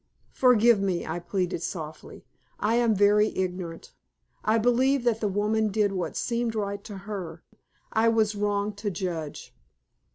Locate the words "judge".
8.89-9.53